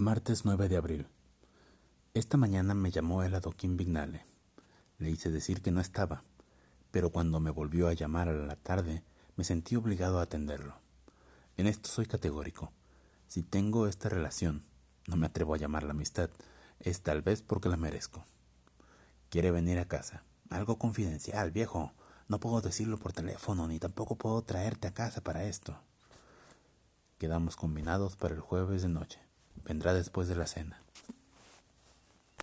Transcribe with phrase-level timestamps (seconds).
[0.00, 1.08] Martes 9 de abril.
[2.14, 4.24] Esta mañana me llamó el adoquín Vignale.
[4.96, 6.24] Le hice decir que no estaba,
[6.90, 9.04] pero cuando me volvió a llamar a la tarde,
[9.36, 10.76] me sentí obligado a atenderlo.
[11.58, 12.72] En esto soy categórico.
[13.28, 14.64] Si tengo esta relación,
[15.06, 16.30] no me atrevo a llamarla amistad,
[16.78, 18.24] es tal vez porque la merezco.
[19.28, 20.24] Quiere venir a casa.
[20.48, 21.92] Algo confidencial, viejo.
[22.26, 25.78] No puedo decirlo por teléfono, ni tampoco puedo traerte a casa para esto.
[27.18, 29.29] Quedamos combinados para el jueves de noche.
[29.64, 30.82] Vendrá después de la cena.